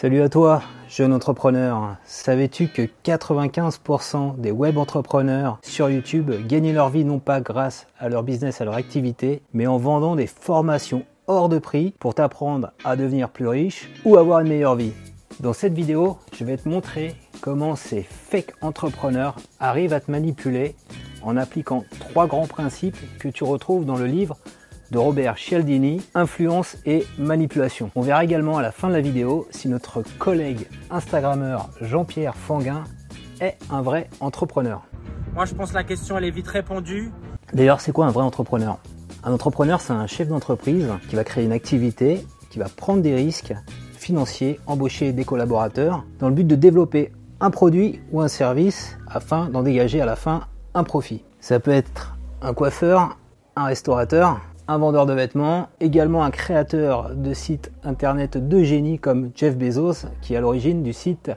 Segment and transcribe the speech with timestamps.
[0.00, 1.98] Salut à toi, jeune entrepreneur.
[2.04, 8.08] Savais-tu que 95% des web entrepreneurs sur YouTube gagnent leur vie non pas grâce à
[8.08, 12.72] leur business, à leur activité, mais en vendant des formations hors de prix pour t'apprendre
[12.82, 14.94] à devenir plus riche ou avoir une meilleure vie?
[15.40, 20.76] Dans cette vidéo, je vais te montrer comment ces fake entrepreneurs arrivent à te manipuler
[21.22, 24.38] en appliquant trois grands principes que tu retrouves dans le livre
[24.90, 27.90] de Robert Cialdini, influence et manipulation.
[27.94, 32.84] On verra également à la fin de la vidéo si notre collègue Instagrammeur Jean-Pierre Fanguin
[33.40, 34.82] est un vrai entrepreneur.
[35.34, 37.12] Moi je pense que la question elle est vite répondue.
[37.52, 38.78] D'ailleurs c'est quoi un vrai entrepreneur?
[39.22, 43.14] Un entrepreneur c'est un chef d'entreprise qui va créer une activité, qui va prendre des
[43.14, 43.54] risques
[43.96, 49.48] financiers, embaucher des collaborateurs dans le but de développer un produit ou un service afin
[49.48, 51.24] d'en dégager à la fin un profit.
[51.40, 53.18] Ça peut être un coiffeur,
[53.56, 54.40] un restaurateur,
[54.70, 60.06] un vendeur de vêtements, également un créateur de sites internet de génie comme Jeff Bezos,
[60.22, 61.32] qui est à l'origine du site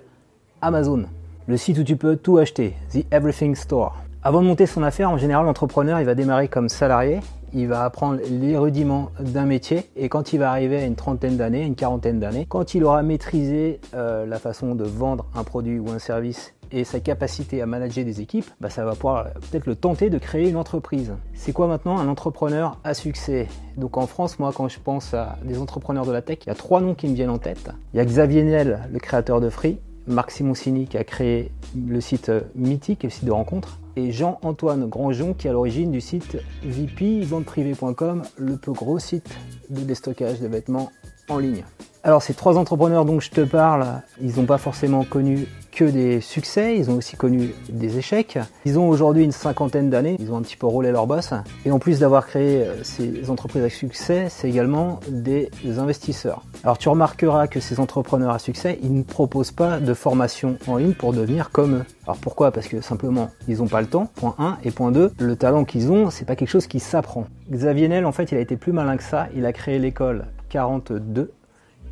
[0.62, 1.06] Amazon,
[1.48, 3.98] le site où tu peux tout acheter, The Everything Store.
[4.22, 7.22] Avant de monter son affaire, en général, l'entrepreneur, il va démarrer comme salarié,
[7.56, 9.90] il va apprendre les rudiments d'un métier.
[9.96, 13.02] Et quand il va arriver à une trentaine d'années, une quarantaine d'années, quand il aura
[13.02, 17.66] maîtrisé euh, la façon de vendre un produit ou un service et sa capacité à
[17.66, 21.14] manager des équipes, bah, ça va pouvoir peut-être le tenter de créer une entreprise.
[21.36, 23.48] C'est quoi maintenant un entrepreneur à succès?
[23.78, 26.52] Donc en France, moi quand je pense à des entrepreneurs de la tech, il y
[26.52, 27.70] a trois noms qui me viennent en tête.
[27.94, 32.02] Il y a Xavier Niel, le créateur de Free, Marc Simoncini qui a créé le
[32.02, 36.38] site Mythique, le site de rencontre, et Jean-Antoine Grandjean qui est à l'origine du site
[36.64, 39.30] vpventeprivée.com, le plus gros site
[39.70, 40.92] de déstockage de vêtements
[41.30, 41.64] en ligne.
[42.06, 43.86] Alors ces trois entrepreneurs dont je te parle,
[44.22, 48.38] ils n'ont pas forcément connu que des succès, ils ont aussi connu des échecs.
[48.66, 51.34] Ils ont aujourd'hui une cinquantaine d'années, ils ont un petit peu roulé leur boss.
[51.66, 56.44] Et en plus d'avoir créé euh, ces entreprises à succès, c'est également des investisseurs.
[56.66, 60.76] Alors tu remarqueras que ces entrepreneurs à succès, ils ne proposent pas de formation en
[60.76, 61.86] ligne pour devenir comme eux.
[62.04, 62.52] Alors pourquoi?
[62.52, 64.58] Parce que simplement, ils n'ont pas le temps, point 1.
[64.66, 67.28] Et point 2, le talent qu'ils ont, c'est pas quelque chose qui s'apprend.
[67.50, 69.30] Xavier Nel, en fait, il a été plus malin que ça.
[69.38, 71.32] Il a créé l'école 42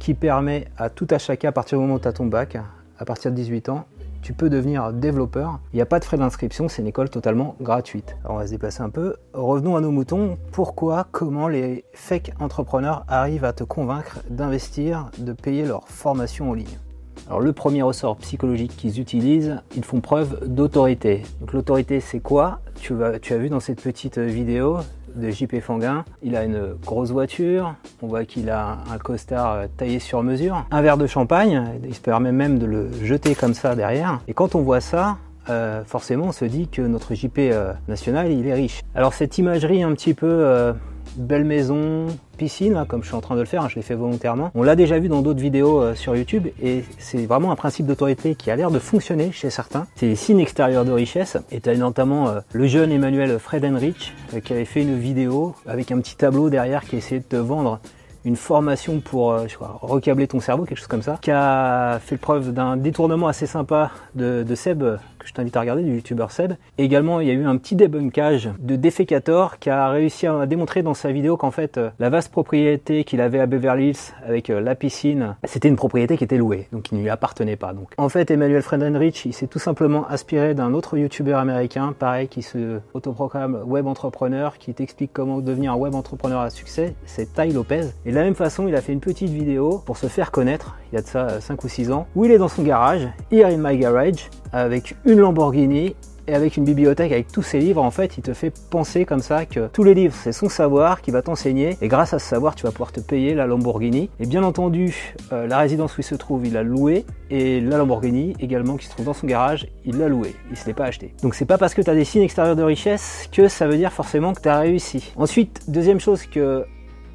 [0.01, 2.57] qui permet à tout à chacun, à partir du moment où tu as ton bac,
[2.97, 3.85] à partir de 18 ans,
[4.23, 5.59] tu peux devenir développeur.
[5.73, 8.15] Il n'y a pas de frais d'inscription, c'est une école totalement gratuite.
[8.23, 9.15] Alors on va se déplacer un peu.
[9.33, 10.39] Revenons à nos moutons.
[10.51, 16.55] Pourquoi, comment les fake entrepreneurs arrivent à te convaincre d'investir, de payer leur formation en
[16.55, 16.79] ligne?
[17.27, 21.21] Alors le premier ressort psychologique qu'ils utilisent, ils font preuve d'autorité.
[21.41, 22.59] Donc l'autorité c'est quoi?
[22.75, 24.79] Tu, tu as vu dans cette petite vidéo,
[25.15, 26.05] de JP Fanguin.
[26.21, 30.65] Il a une grosse voiture, on voit qu'il a un costard euh, taillé sur mesure,
[30.71, 34.19] un verre de champagne, il se permet même de le jeter comme ça derrière.
[34.27, 35.17] Et quand on voit ça,
[35.49, 38.81] euh, forcément on se dit que notre JP euh, national il est riche.
[38.95, 40.73] Alors cette imagerie un petit peu
[41.15, 42.07] belle maison,
[42.37, 44.51] piscine, comme je suis en train de le faire, hein, je l'ai fait volontairement.
[44.55, 47.85] On l'a déjà vu dans d'autres vidéos euh, sur YouTube et c'est vraiment un principe
[47.85, 49.87] d'autorité qui a l'air de fonctionner chez certains.
[49.95, 51.37] C'est les signes extérieurs de richesse.
[51.51, 55.55] Et tu as notamment euh, le jeune Emmanuel Fredenrich euh, qui avait fait une vidéo
[55.67, 57.79] avec un petit tableau derrière qui essayait de te vendre
[58.23, 62.17] une formation pour je crois, recabler ton cerveau, quelque chose comme ça, qui a fait
[62.17, 64.83] preuve d'un détournement assez sympa de Seb
[65.21, 66.53] que je t'invite à regarder, du youtubeur Seb.
[66.77, 70.45] Et également, il y a eu un petit débunkage de Defecator qui a réussi à
[70.45, 74.13] démontrer dans sa vidéo qu'en fait, euh, la vaste propriété qu'il avait à Beverly Hills
[74.25, 77.55] avec euh, la piscine, c'était une propriété qui était louée, donc qui ne lui appartenait
[77.55, 77.73] pas.
[77.73, 82.27] Donc, en fait, Emmanuel Friedenrich, il s'est tout simplement inspiré d'un autre youtubeur américain, pareil,
[82.27, 87.33] qui se autoproclame web entrepreneur, qui t'explique comment devenir un web entrepreneur à succès, c'est
[87.33, 87.87] Ty Lopez.
[88.05, 90.77] Et de la même façon, il a fait une petite vidéo pour se faire connaître,
[90.91, 92.63] il y a de ça 5 euh, ou 6 ans, où il est dans son
[92.63, 95.95] garage, Here in my garage, avec une Lamborghini
[96.27, 99.21] et avec une bibliothèque avec tous ses livres, en fait, il te fait penser comme
[99.21, 102.27] ça que tous les livres, c'est son savoir qui va t'enseigner, et grâce à ce
[102.27, 104.09] savoir, tu vas pouvoir te payer la Lamborghini.
[104.19, 107.77] Et bien entendu, euh, la résidence où il se trouve, il l'a loué, et la
[107.77, 110.85] Lamborghini également qui se trouve dans son garage, il l'a loué, il se l'est pas
[110.85, 111.13] acheté.
[111.23, 113.77] Donc c'est pas parce que tu as des signes extérieurs de richesse que ça veut
[113.77, 115.13] dire forcément que tu as réussi.
[115.17, 116.65] Ensuite, deuxième chose que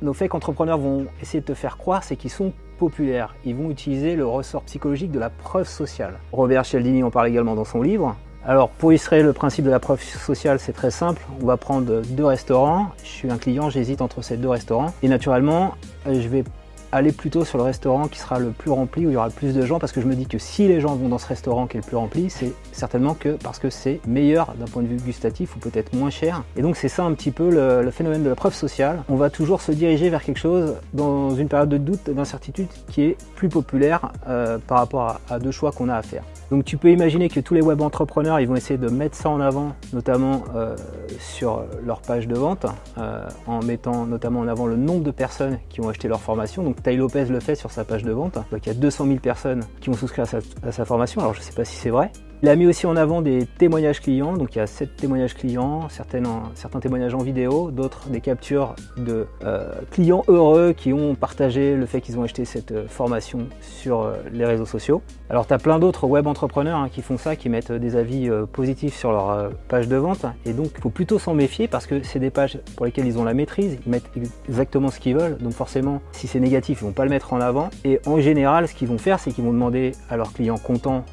[0.03, 3.35] nos fake entrepreneurs vont essayer de te faire croire, c'est qu'ils sont populaires.
[3.45, 6.15] Ils vont utiliser le ressort psychologique de la preuve sociale.
[6.33, 8.17] Robert Cialdini en parle également dans son livre.
[8.45, 11.21] Alors pour illustrer le principe de la preuve sociale, c'est très simple.
[11.43, 12.91] On va prendre deux restaurants.
[13.03, 14.95] Je suis un client, j'hésite entre ces deux restaurants.
[15.03, 15.75] Et naturellement,
[16.07, 16.45] je vais
[16.93, 19.33] aller plutôt sur le restaurant qui sera le plus rempli, où il y aura le
[19.33, 21.27] plus de gens, parce que je me dis que si les gens vont dans ce
[21.27, 24.83] restaurant qui est le plus rempli, c'est certainement que parce que c'est meilleur d'un point
[24.83, 26.43] de vue gustatif ou peut-être moins cher.
[26.57, 29.03] Et donc c'est ça un petit peu le, phénomène de la preuve sociale.
[29.09, 33.03] On va toujours se diriger vers quelque chose dans une période de doute, d'incertitude qui
[33.03, 36.23] est plus populaire euh, par rapport à, deux choix qu'on a à faire.
[36.51, 39.29] Donc tu peux imaginer que tous les web entrepreneurs, ils vont essayer de mettre ça
[39.31, 40.77] en avant, notamment euh,
[41.19, 42.67] sur leur page de vente,
[42.99, 46.63] euh, en mettant notamment en avant le nombre de personnes qui ont acheté leur formation.
[46.63, 48.35] Donc Donc Lopez le fait sur sa page de vente.
[48.35, 49.91] Donc il y a 200 000 personnes qui
[50.23, 51.21] à sa, à sa formation.
[51.21, 52.11] Alors je ne sais pas si c'est vrai.
[52.43, 55.35] Il a mis aussi en avant des témoignages clients, donc il y a 7 témoignages
[55.35, 61.75] clients, certains témoignages en vidéo, d'autres des captures de euh, clients heureux qui ont partagé
[61.75, 65.01] le fait qu'ils ont acheté cette euh, formation sur euh, les réseaux sociaux.
[65.31, 68.31] Alors tu as plein d'autres web entrepreneurs hein, qui font ça, qui mettent des avis
[68.53, 72.03] positifs sur leur page de vente, et donc il faut plutôt s'en méfier parce que
[72.03, 74.11] c'est des pages pour lesquelles ils ont la maîtrise, ils mettent
[74.47, 77.41] exactement ce qu'ils veulent, donc forcément si c'est négatif ils vont pas le mettre en
[77.41, 80.59] avant, et en général ce qu'ils vont faire c'est qu'ils vont demander à leurs clients
[80.59, 81.05] contents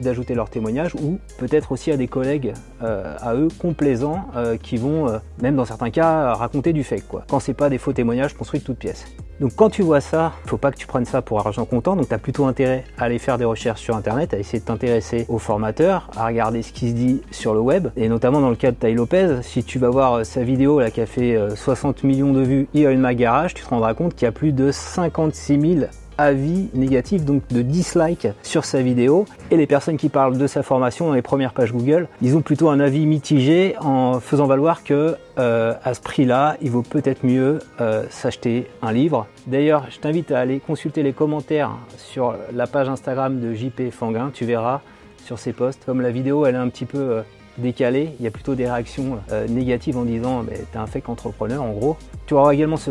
[0.00, 2.52] d'ajouter leur témoignage ou peut-être aussi à des collègues
[2.82, 7.08] euh, à eux complaisants euh, qui vont euh, même dans certains cas raconter du fake
[7.08, 7.24] quoi.
[7.28, 9.06] Quand c'est pas des faux témoignages construits de toutes pièces.
[9.40, 12.08] Donc quand tu vois ça, faut pas que tu prennes ça pour argent comptant, donc
[12.08, 15.26] tu as plutôt intérêt à aller faire des recherches sur internet, à essayer de t'intéresser
[15.28, 18.56] aux formateurs, à regarder ce qui se dit sur le web, et notamment dans le
[18.56, 22.02] cas de Tai Lopez, si tu vas voir sa vidéo là qui a fait 60
[22.04, 24.52] millions de vues Here in my garage, tu te rendras compte qu'il y a plus
[24.52, 25.86] de 56 000
[26.18, 29.26] avis négatifs, donc de dislikes sur sa vidéo.
[29.50, 32.42] Et les personnes qui parlent de sa formation dans les premières pages Google, ils ont
[32.42, 37.24] plutôt un avis mitigé en faisant valoir que euh, à ce prix-là, il vaut peut-être
[37.24, 39.26] mieux euh, s'acheter un livre.
[39.46, 44.30] D'ailleurs, je t'invite à aller consulter les commentaires sur la page Instagram de JP Fanguin.
[44.32, 44.80] Tu verras
[45.26, 45.84] sur ses posts.
[45.84, 47.22] Comme la vidéo, elle est un petit peu euh,
[47.58, 51.08] décalé, il y a plutôt des réactions euh, négatives en disant tu t'es un fake
[51.08, 51.96] entrepreneur en gros.
[52.26, 52.90] Tu auras également ce,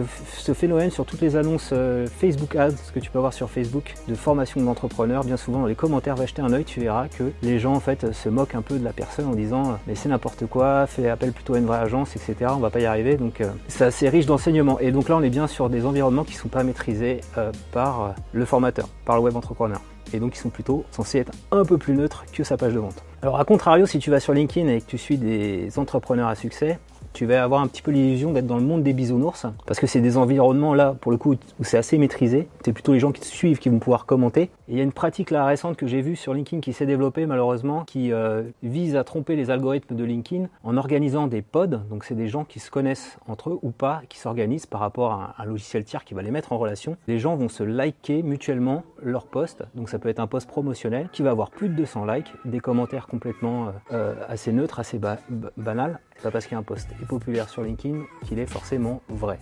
[0.54, 3.94] phénomène sur toutes les annonces euh, Facebook Ads, ce que tu peux avoir sur Facebook,
[4.08, 5.24] de formation d'entrepreneurs.
[5.24, 7.80] Bien souvent dans les commentaires, va jeter un oeil, tu verras que les gens en
[7.80, 11.10] fait se moquent un peu de la personne en disant mais c'est n'importe quoi, fais
[11.10, 12.52] appel plutôt à une vraie agence, etc.
[12.56, 13.18] On va pas y arriver.
[13.18, 14.80] Donc euh, c'est assez riche d'enseignements.
[14.80, 17.22] Et donc là on est bien sur des environnements qui sont pas maîtrisés
[17.72, 19.82] par le formateur, par le web entrepreneur
[20.14, 22.80] et donc ils sont plutôt censés être un peu plus neutres que sa page de
[22.80, 23.04] vente.
[23.22, 26.36] Alors à contrario, si tu vas sur LinkedIn et que tu suis des entrepreneurs à
[26.36, 26.80] succès,
[27.16, 29.88] tu vas avoir un petit peu l'illusion d'être dans le monde des bisounours, parce que
[29.88, 32.50] c'est des environnements là, pour le coup, où c'est assez maîtrisé.
[32.66, 34.50] C'est plutôt les gens qui te suivent qui vont pouvoir commenter.
[34.68, 37.26] Il y a une pratique là récente que j'ai vue sur LinkedIn qui s'est développée
[37.26, 41.80] malheureusement, qui euh, vise à tromper les algorithmes de LinkedIn en organisant des pods.
[41.90, 45.14] Donc c'est des gens qui se connaissent entre eux ou pas, qui s'organisent par rapport
[45.14, 46.98] à un, logiciel tiers qui va les mettre en relation.
[47.08, 49.64] Les gens vont se liker mutuellement leur post.
[49.74, 52.60] Donc ça peut être un post promotionnel qui va avoir plus de 200 likes, des
[52.60, 55.00] commentaires complètement euh, euh, assez neutres, assez
[55.56, 56.00] banals
[56.32, 59.40] parce qu'un post est populaire sur LinkedIn qu'il est forcément vrai.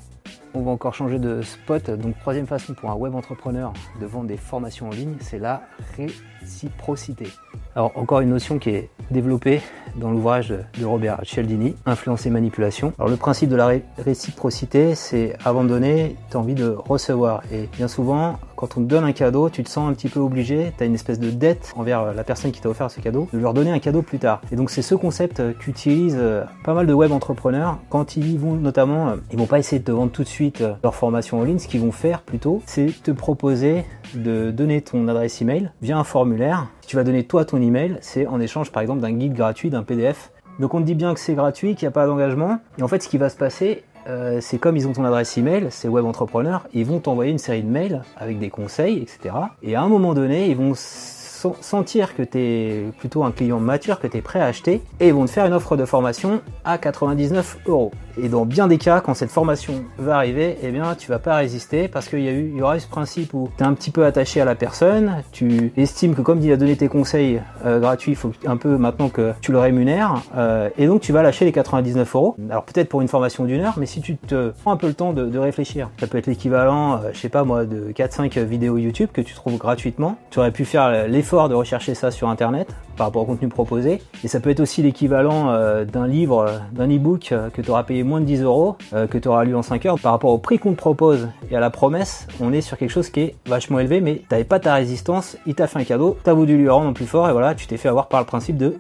[0.56, 1.90] On va encore changer de spot.
[1.90, 5.64] Donc troisième façon pour un web entrepreneur de vendre des formations en ligne, c'est la
[5.98, 7.28] réciprocité.
[7.76, 9.62] Alors encore une notion qui est développée
[9.96, 12.94] dans l'ouvrage de Robert Cialdini, Influence et manipulation.
[13.00, 17.42] Alors le principe de la réciprocité, c'est avant de donner, tu as envie de recevoir.
[17.52, 20.20] Et bien souvent, quand on te donne un cadeau, tu te sens un petit peu
[20.20, 23.28] obligé, tu as une espèce de dette envers la personne qui t'a offert ce cadeau,
[23.34, 24.42] de leur donner un cadeau plus tard.
[24.52, 26.22] Et donc c'est ce concept qu'utilisent
[26.64, 29.86] pas mal de web entrepreneurs quand ils vont notamment, euh, ils vont pas essayer de
[29.86, 30.43] te vendre tout de suite
[30.84, 33.86] leur formation en ligne, ce qu'ils vont faire plutôt, c'est te proposer
[34.16, 36.68] de donner ton adresse email via un formulaire.
[36.82, 39.70] Si tu vas donner toi ton email, c'est en échange par exemple d'un guide gratuit,
[39.70, 40.32] d'un PDF.
[40.60, 42.60] Donc on te dit bien que c'est gratuit, qu'il n'y a pas d'engagement.
[42.78, 45.38] Et en fait, ce qui va se passer, euh, c'est comme ils ont ton adresse
[45.38, 49.36] email, c'est web entrepreneurs, ils vont t'envoyer une série de mails avec des conseils, etc.
[49.62, 54.00] Et à un moment donné, ils vont sentir que tu es plutôt un client mature,
[54.00, 56.42] que tu es prêt à acheter, et ils vont te faire une offre de formation
[56.64, 57.92] à 99 euros.
[58.18, 61.36] Et dans bien des cas, quand cette formation va arriver, eh bien, tu vas pas
[61.38, 64.06] résister parce qu'il y, y aura eu ce principe où tu es un petit peu
[64.06, 68.12] attaché à la personne, tu estimes que comme il a donné tes conseils euh, gratuits,
[68.12, 71.46] il faut un peu maintenant que tu le rémunères, euh, et donc tu vas lâcher
[71.46, 72.36] les 99 euros.
[72.50, 74.94] Alors peut-être pour une formation d'une heure, mais si tu te prends un peu le
[74.94, 78.78] temps de, réfléchir, ça peut être l'équivalent, euh, je sais pas moi, de 4-5 vidéos
[78.78, 80.18] YouTube que tu trouves gratuitement.
[80.30, 84.02] Tu aurais pu faire l'effort de rechercher ça sur Internet par rapport au contenu proposé,
[84.24, 85.52] et ça peut être aussi l'équivalent
[85.84, 89.28] d'un livre, d'un e-book que tu auras payé moins de 10 euros euh, que tu
[89.28, 90.00] auras lu en 5 heures.
[90.00, 92.92] Par rapport au prix qu'on te propose et à la promesse, on est sur quelque
[92.92, 96.18] chose qui est vachement élevé, mais t'avais pas ta résistance, il t'a fait un cadeau,
[96.24, 98.58] t'as voulu lui rendre plus fort et voilà, tu t'es fait avoir par le principe
[98.58, 98.78] de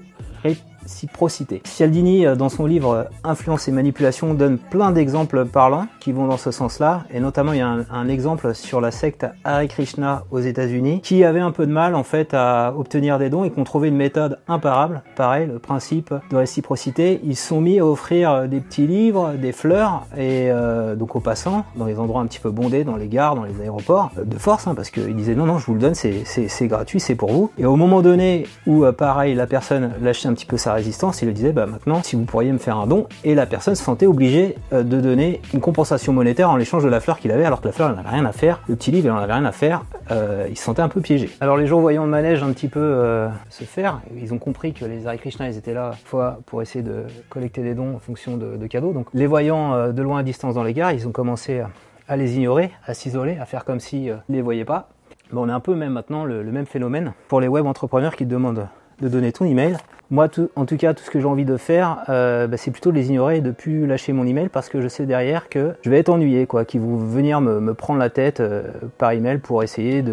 [0.84, 1.62] réciprocité.
[1.66, 6.38] Cialdini, euh, dans son livre Influence et manipulation, donne plein d'exemples parlants qui vont dans
[6.38, 10.40] ce sens-là, et notamment il y a un, exemple sur la secte Hare Krishna aux
[10.40, 13.63] États-Unis, qui avait un peu de mal en fait à obtenir des dons et qu'on
[13.63, 15.02] trouvait une méthode imparable.
[15.16, 17.22] Pareil, le principe de réciprocité.
[17.24, 21.66] Ils sont mis à offrir des petits livres, des fleurs, et euh, donc aux passants,
[21.75, 24.38] dans les endroits un petit peu bondés, dans les gares, dans les aéroports, euh, de
[24.38, 27.32] force, hein, parce qu'ils disaient non, non, je vous le donne, c'est gratuit, c'est pour
[27.32, 27.52] vous.
[27.58, 31.25] Et au moment donné où, pareil, la personne lâchait un petit peu sa résistance, il
[31.25, 33.84] lui disait bah maintenant si vous pourriez me faire un don et la personne se
[33.84, 37.46] sentait obligée euh, de donner une compensation monétaire en l'échange de la fleur qu'il avait
[37.46, 39.34] alors que la fleur elle n'avait rien à faire, le petit livre il n'en avait
[39.34, 41.30] rien à faire, euh, il se sentait un peu piégé.
[41.42, 44.74] Alors les gens voyant le manège un petit peu euh, se faire, ils ont compris
[44.74, 48.00] que les Hare Krishna ils étaient là fois pour essayer de collecter des dons en
[48.00, 51.12] fonction de, cadeaux, donc les voyant de loin à distance dans les gares, ils ont
[51.12, 51.62] commencé
[52.08, 54.89] à les ignorer, à s'isoler, à faire comme si ne les voyaient pas.
[55.34, 58.25] on est un peu même maintenant le, le même phénomène pour les web entrepreneurs qui
[58.25, 58.68] demandent
[59.01, 59.77] de donner ton email.
[60.13, 62.91] Moi, en tout cas, tout ce que j'ai envie de faire, euh, bah, c'est plutôt
[62.91, 65.74] de les ignorer et de plus lâcher mon email parce que je sais derrière que
[65.82, 68.62] je vais être ennuyé, quoi, qu'ils vont venir me, prendre la tête euh,
[69.00, 70.03] par email pour essayer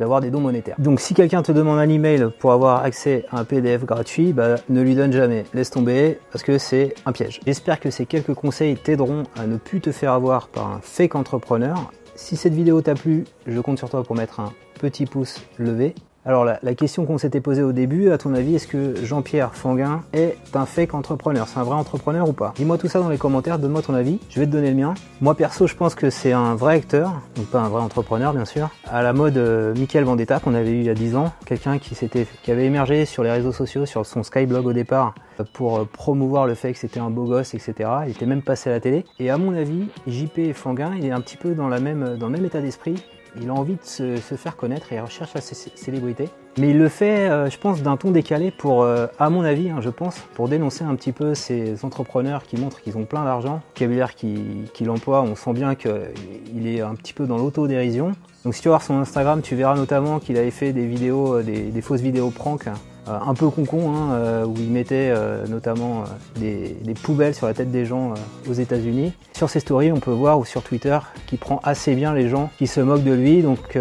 [0.00, 0.74] d'avoir des dons monétaires.
[0.80, 4.56] Donc, si quelqu'un te demande un email pour avoir accès à un PDF gratuit, bah,
[4.68, 5.44] ne lui donne jamais.
[5.54, 7.38] Laisse tomber parce que c'est un piège.
[7.46, 11.14] J'espère que ces quelques conseils t'aideront à ne plus te faire avoir par un fake
[11.14, 11.92] entrepreneur.
[12.16, 15.94] Si cette vidéo t'a plu, je compte sur toi pour mettre un petit pouce levé
[16.24, 20.02] alors la, question qu'on s'était posée au début, à ton avis, est-ce que Jean-Pierre Fanguin
[20.12, 21.48] est un fake entrepreneur?
[21.48, 22.52] C'est un vrai entrepreneur ou pas?
[22.56, 24.94] Dis-moi tout ça dans les commentaires, donne-moi ton avis, je vais te donner le mien.
[25.20, 28.44] Moi perso, je pense que c'est un vrai acteur, donc pas un vrai entrepreneur bien
[28.44, 28.68] sûr.
[28.86, 31.78] À la mode euh, Michael Vendetta qu'on avait eu il y a 10 ans, quelqu'un
[31.78, 31.96] qui
[32.42, 35.14] qui avait émergé sur les réseaux sociaux, sur son Skyblog au départ,
[35.54, 37.88] pour euh, promouvoir le fait que c'était un beau gosse, etc.
[38.06, 39.04] Il était même passé à la télé.
[39.18, 42.60] Et à mon avis, JP Fanguin, il est un petit peu dans le même état
[42.60, 43.02] d'esprit
[43.40, 46.28] il a envie de se, faire connaître et il recherche sa célébrité.
[46.58, 49.70] Mais il le fait, euh, je pense, d'un ton décalé pour, euh, à mon avis,
[49.70, 53.24] hein, je pense, pour dénoncer un petit peu ces entrepreneurs qui montrent qu'ils ont plein
[53.24, 58.14] d'argent, vocabulaire qu'il emploie, on sent bien qu'il est un petit peu dans l'autodérision.
[58.44, 61.34] Donc si tu vas voir son Instagram, tu verras notamment qu'il avait fait des vidéos,
[61.34, 62.72] euh, des, fausses vidéos prank euh,
[63.08, 66.04] un peu concon, hein, euh, où il mettait euh, notamment
[66.36, 68.14] des, poubelles sur la tête des gens
[68.48, 69.12] aux États-Unis.
[69.32, 72.50] Sur ses stories, on peut voir, ou sur Twitter, qu'il prend assez bien les gens
[72.58, 73.42] qui se moquent de lui.
[73.42, 73.78] Donc,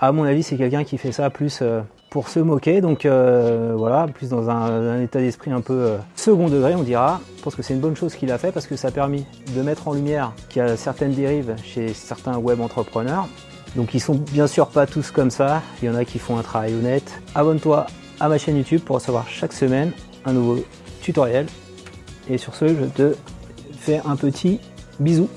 [0.00, 1.62] à mon avis, c'est quelqu'un qui fait ça plus
[2.10, 2.80] pour se moquer.
[2.80, 7.20] Donc voilà, plus dans un, état d'esprit un peu second degré, on dira.
[7.38, 9.26] Je pense que c'est une bonne chose qu'il a fait parce que ça a permis
[9.54, 13.26] de mettre en lumière qu'il y a certaines dérives chez certains web entrepreneurs.
[13.76, 15.62] Donc ils sont bien sûr pas tous comme ça.
[15.82, 17.20] Il y en a qui font un travail honnête.
[17.34, 17.86] Abonne-toi
[18.20, 19.92] à ma chaîne YouTube pour recevoir chaque semaine
[20.24, 20.64] un nouveau
[21.02, 21.46] tutoriel.
[22.28, 23.16] Et sur ce, je te
[23.78, 24.60] fais un petit
[25.00, 25.28] bisou.